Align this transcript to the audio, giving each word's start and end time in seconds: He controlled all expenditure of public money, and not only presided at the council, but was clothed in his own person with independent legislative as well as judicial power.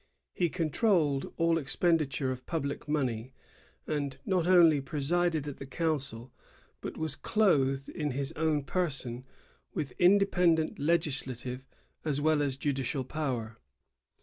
He 0.33 0.49
controlled 0.49 1.31
all 1.37 1.59
expenditure 1.59 2.31
of 2.31 2.47
public 2.47 2.87
money, 2.87 3.35
and 3.85 4.17
not 4.25 4.47
only 4.47 4.81
presided 4.81 5.47
at 5.47 5.57
the 5.57 5.65
council, 5.67 6.31
but 6.81 6.97
was 6.97 7.15
clothed 7.15 7.87
in 7.87 8.09
his 8.09 8.31
own 8.31 8.63
person 8.63 9.25
with 9.75 9.91
independent 9.99 10.79
legislative 10.79 11.67
as 12.03 12.19
well 12.19 12.41
as 12.41 12.57
judicial 12.57 13.03
power. 13.03 13.59